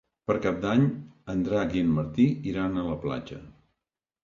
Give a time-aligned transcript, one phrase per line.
[0.29, 0.85] Per Cap d'Any
[1.35, 3.41] en Drac i en Martí iran a la platja.